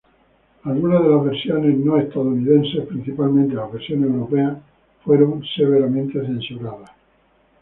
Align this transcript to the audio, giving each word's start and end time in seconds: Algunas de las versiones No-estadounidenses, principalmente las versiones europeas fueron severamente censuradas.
Algunas 0.63 1.03
de 1.03 1.09
las 1.09 1.23
versiones 1.23 1.77
No-estadounidenses, 1.77 2.87
principalmente 2.87 3.53
las 3.53 3.71
versiones 3.71 4.09
europeas 4.09 4.57
fueron 5.03 5.43
severamente 5.55 6.19
censuradas. 6.25 6.89